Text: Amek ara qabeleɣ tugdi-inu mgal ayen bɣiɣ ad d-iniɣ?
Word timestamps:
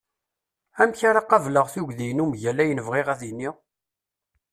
Amek 0.81 1.01
ara 1.09 1.21
qabeleɣ 1.29 1.67
tugdi-inu 1.73 2.25
mgal 2.29 2.57
ayen 2.63 2.83
bɣiɣ 2.87 3.07
ad 3.13 3.17
d-iniɣ? 3.21 3.55